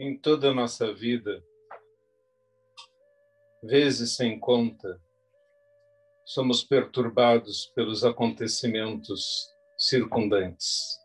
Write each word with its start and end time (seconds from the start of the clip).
Em 0.00 0.16
toda 0.16 0.50
a 0.50 0.54
nossa 0.54 0.94
vida, 0.94 1.44
vezes 3.64 4.14
sem 4.14 4.38
conta, 4.38 5.02
somos 6.24 6.62
perturbados 6.62 7.66
pelos 7.74 8.04
acontecimentos 8.04 9.52
circundantes. 9.76 10.96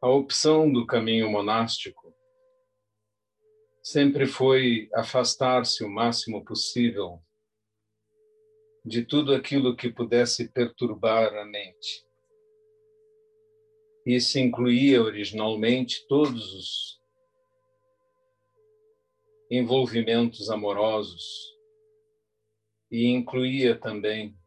A 0.00 0.08
opção 0.08 0.72
do 0.72 0.86
caminho 0.86 1.28
monástico 1.28 2.14
sempre 3.82 4.24
foi 4.24 4.88
afastar-se 4.94 5.82
o 5.82 5.90
máximo 5.90 6.44
possível 6.44 7.20
de 8.84 9.04
tudo 9.04 9.34
aquilo 9.34 9.74
que 9.74 9.90
pudesse 9.90 10.48
perturbar 10.48 11.34
a 11.34 11.44
mente. 11.44 12.06
Isso 14.06 14.38
incluía 14.38 15.02
originalmente 15.02 16.06
todos 16.06 16.54
os 16.54 16.99
envolvimentos 19.50 20.48
amorosos 20.48 21.24
e 22.88 23.08
incluía 23.08 23.76
também 23.76 24.38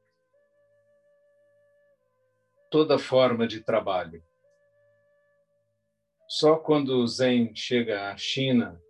toda 2.71 2.97
forma 2.97 3.45
de 3.45 3.61
trabalho. 3.61 4.23
Só 6.27 6.55
quando 6.55 6.97
o 6.97 7.07
Zen 7.07 7.53
chega 7.53 8.11
à 8.11 8.17
China, 8.17 8.81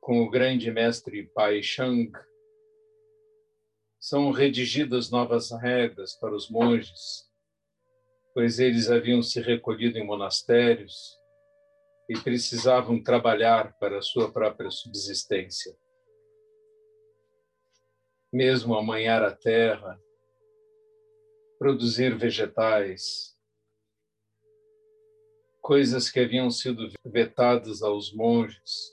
com 0.00 0.22
o 0.22 0.30
grande 0.30 0.70
mestre 0.70 1.26
Pai 1.34 1.60
Shang, 1.60 2.12
são 3.98 4.30
redigidas 4.30 5.10
novas 5.10 5.50
regras 5.50 6.14
para 6.14 6.34
os 6.34 6.48
monges, 6.48 7.28
pois 8.32 8.60
eles 8.60 8.90
haviam 8.90 9.22
se 9.22 9.40
recolhido 9.40 9.98
em 9.98 10.06
monastérios 10.06 11.18
e 12.08 12.18
precisavam 12.18 13.02
trabalhar 13.02 13.76
para 13.78 13.98
a 13.98 14.02
sua 14.02 14.30
própria 14.30 14.70
subsistência. 14.70 15.74
Mesmo 18.32 18.74
amanhar 18.74 19.22
a 19.22 19.34
terra, 19.34 19.98
produzir 21.58 22.16
vegetais, 22.16 23.34
coisas 25.62 26.10
que 26.10 26.20
haviam 26.20 26.50
sido 26.50 26.88
vetadas 27.04 27.82
aos 27.82 28.12
monges 28.12 28.92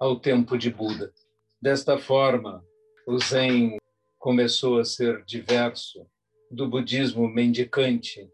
ao 0.00 0.18
tempo 0.18 0.58
de 0.58 0.68
Buda. 0.68 1.12
Desta 1.60 1.96
forma, 1.96 2.66
o 3.06 3.18
Zen 3.18 3.76
começou 4.18 4.80
a 4.80 4.84
ser 4.84 5.24
diverso 5.24 6.04
do 6.50 6.68
budismo 6.68 7.28
mendicante 7.28 8.28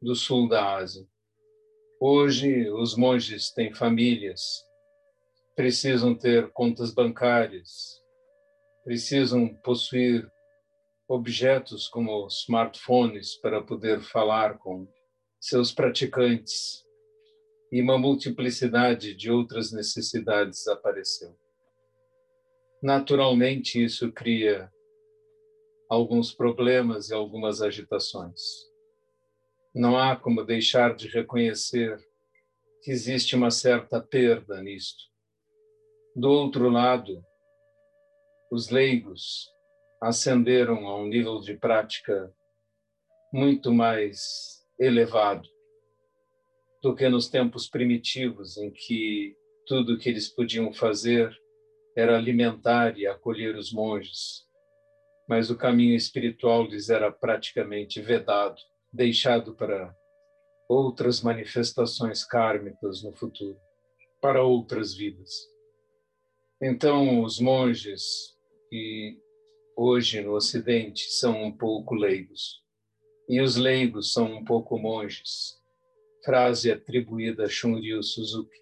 do 0.00 0.16
sul 0.16 0.48
da 0.48 0.74
Ásia. 0.74 1.06
Hoje, 2.04 2.68
os 2.68 2.96
monges 2.96 3.52
têm 3.52 3.72
famílias, 3.72 4.66
precisam 5.54 6.16
ter 6.16 6.50
contas 6.50 6.92
bancárias, 6.92 8.02
precisam 8.82 9.54
possuir 9.62 10.28
objetos 11.06 11.86
como 11.86 12.26
smartphones 12.26 13.36
para 13.36 13.62
poder 13.62 14.00
falar 14.00 14.58
com 14.58 14.88
seus 15.40 15.70
praticantes 15.70 16.84
e 17.70 17.80
uma 17.80 17.96
multiplicidade 17.96 19.14
de 19.14 19.30
outras 19.30 19.70
necessidades 19.70 20.66
apareceu. 20.66 21.38
Naturalmente, 22.82 23.80
isso 23.80 24.10
cria 24.10 24.68
alguns 25.88 26.34
problemas 26.34 27.10
e 27.10 27.14
algumas 27.14 27.62
agitações. 27.62 28.71
Não 29.74 29.96
há 29.96 30.14
como 30.14 30.44
deixar 30.44 30.94
de 30.94 31.08
reconhecer 31.08 31.98
que 32.82 32.90
existe 32.90 33.34
uma 33.34 33.50
certa 33.50 34.02
perda 34.02 34.60
nisto. 34.60 35.02
Do 36.14 36.30
outro 36.30 36.68
lado, 36.68 37.24
os 38.50 38.68
leigos 38.68 39.48
ascenderam 40.02 40.86
a 40.86 41.00
um 41.00 41.06
nível 41.06 41.40
de 41.40 41.54
prática 41.56 42.30
muito 43.32 43.72
mais 43.72 44.62
elevado 44.78 45.48
do 46.82 46.94
que 46.94 47.08
nos 47.08 47.30
tempos 47.30 47.66
primitivos, 47.66 48.58
em 48.58 48.70
que 48.70 49.34
tudo 49.66 49.96
que 49.96 50.10
eles 50.10 50.28
podiam 50.28 50.70
fazer 50.74 51.34
era 51.96 52.18
alimentar 52.18 52.98
e 52.98 53.06
acolher 53.06 53.56
os 53.56 53.72
monges, 53.72 54.46
mas 55.26 55.48
o 55.50 55.56
caminho 55.56 55.94
espiritual 55.94 56.66
lhes 56.66 56.90
era 56.90 57.10
praticamente 57.10 58.02
vedado 58.02 58.60
deixado 58.92 59.54
para 59.54 59.94
outras 60.68 61.22
manifestações 61.22 62.24
kármicas 62.24 63.02
no 63.02 63.12
futuro, 63.12 63.58
para 64.20 64.42
outras 64.42 64.94
vidas. 64.94 65.30
Então, 66.60 67.22
os 67.22 67.40
monges 67.40 68.02
que 68.68 69.18
hoje 69.76 70.20
no 70.20 70.34
Ocidente 70.34 71.10
são 71.12 71.42
um 71.42 71.56
pouco 71.56 71.94
leigos, 71.94 72.62
e 73.28 73.40
os 73.40 73.56
leigos 73.56 74.12
são 74.12 74.26
um 74.36 74.44
pouco 74.44 74.78
monges, 74.78 75.60
frase 76.24 76.70
atribuída 76.70 77.44
a 77.44 77.48
Shunryu 77.48 78.02
Suzuki, 78.02 78.60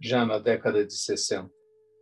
já 0.00 0.26
na 0.26 0.38
década 0.38 0.84
de 0.84 0.94
60. 0.94 1.50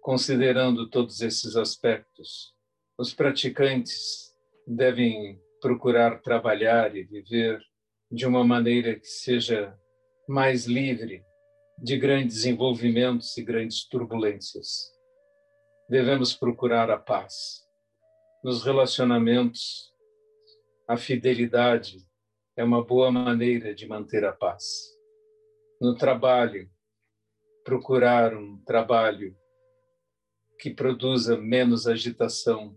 Considerando 0.01 0.89
todos 0.89 1.21
esses 1.21 1.57
aspectos, 1.57 2.55
os 2.99 3.15
praticantes 3.15 4.35
devem 4.67 5.41
procurar 5.61 6.21
trabalhar 6.23 6.97
e 6.97 7.05
viver 7.05 7.61
de 8.11 8.27
uma 8.27 8.43
maneira 8.45 8.99
que 8.99 9.07
seja 9.07 9.79
mais 10.29 10.67
livre 10.67 11.23
de 11.79 11.97
grandes 11.97 12.45
envolvimentos 12.45 13.37
e 13.37 13.43
grandes 13.43 13.87
turbulências. 13.87 14.91
Devemos 15.89 16.35
procurar 16.35 16.91
a 16.91 16.99
paz. 16.99 17.65
Nos 18.43 18.65
relacionamentos, 18.65 19.93
a 20.89 20.97
fidelidade 20.97 21.99
é 22.57 22.65
uma 22.65 22.85
boa 22.85 23.11
maneira 23.11 23.75
de 23.75 23.87
manter 23.87 24.25
a 24.25 24.33
paz. 24.33 24.65
No 25.81 25.95
trabalho, 25.97 26.71
procurar 27.65 28.35
um 28.35 28.63
trabalho 28.65 29.37
que 30.59 30.71
produza 30.71 31.39
menos 31.39 31.87
agitação 31.87 32.77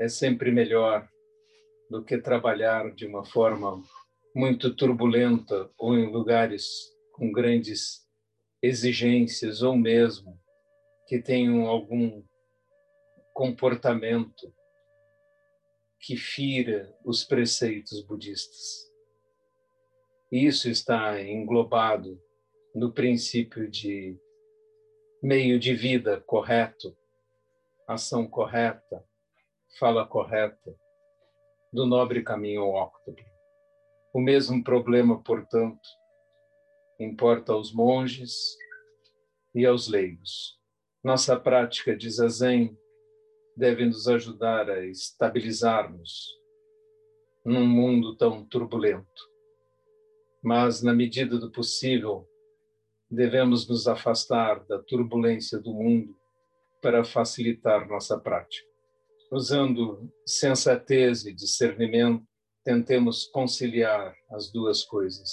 é 0.00 0.08
sempre 0.08 0.50
melhor 0.50 1.08
do 1.90 2.04
que 2.04 2.18
trabalhar 2.18 2.92
de 2.94 3.06
uma 3.06 3.24
forma 3.24 3.82
muito 4.34 4.74
turbulenta 4.74 5.70
ou 5.78 5.96
em 5.96 6.10
lugares 6.10 6.66
com 7.12 7.32
grandes 7.32 8.06
exigências 8.62 9.62
ou 9.62 9.76
mesmo 9.76 10.38
que 11.06 11.20
tenham 11.20 11.66
algum 11.66 12.22
comportamento 13.32 14.52
que 16.00 16.16
fira 16.16 16.94
os 17.04 17.24
preceitos 17.24 18.04
budistas. 18.04 18.86
Isso 20.30 20.68
está 20.68 21.20
englobado 21.22 22.20
no 22.74 22.92
princípio 22.92 23.70
de 23.70 24.18
meio 25.22 25.58
de 25.58 25.74
vida 25.74 26.20
correto, 26.20 26.96
ação 27.88 28.28
correta, 28.28 29.04
fala 29.78 30.06
correta, 30.06 30.76
do 31.72 31.86
nobre 31.86 32.22
caminho 32.22 32.62
ao 32.62 32.70
óctuplo. 32.70 33.24
O 34.14 34.20
mesmo 34.20 34.62
problema, 34.62 35.22
portanto, 35.22 35.88
importa 36.98 37.52
aos 37.52 37.72
monges 37.72 38.56
e 39.54 39.66
aos 39.66 39.88
leigos. 39.88 40.58
Nossa 41.04 41.38
prática 41.38 41.96
de 41.96 42.10
zazen 42.10 42.76
deve 43.56 43.84
nos 43.84 44.08
ajudar 44.08 44.70
a 44.70 44.86
estabilizarmos 44.86 46.34
num 47.44 47.66
mundo 47.66 48.16
tão 48.16 48.44
turbulento. 48.44 49.36
Mas, 50.42 50.82
na 50.82 50.92
medida 50.92 51.38
do 51.38 51.50
possível, 51.50 52.28
devemos 53.10 53.68
nos 53.68 53.86
afastar 53.86 54.64
da 54.66 54.82
turbulência 54.82 55.58
do 55.58 55.72
mundo 55.72 56.16
para 56.80 57.04
facilitar 57.04 57.88
nossa 57.88 58.18
prática 58.18 58.75
usando 59.30 60.10
sensatez 60.26 61.24
e 61.24 61.32
discernimento, 61.32 62.24
tentemos 62.64 63.26
conciliar 63.26 64.14
as 64.30 64.50
duas 64.50 64.84
coisas, 64.84 65.30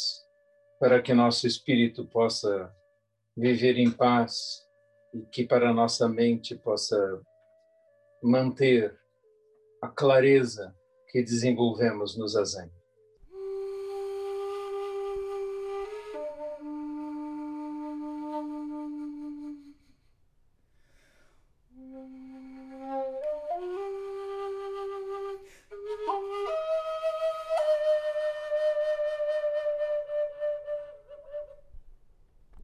para 0.79 1.01
que 1.01 1.13
nosso 1.13 1.47
espírito 1.47 2.05
possa 2.07 2.71
viver 3.35 3.77
em 3.77 3.91
paz 3.91 4.37
e 5.13 5.25
que 5.31 5.45
para 5.45 5.73
nossa 5.73 6.07
mente 6.07 6.55
possa 6.55 7.21
manter 8.21 8.95
a 9.81 9.87
clareza 9.87 10.75
que 11.09 11.21
desenvolvemos 11.21 12.17
no 12.17 12.27
zazen. 12.27 12.71